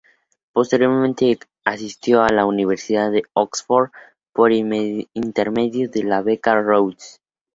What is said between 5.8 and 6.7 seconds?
de una Beca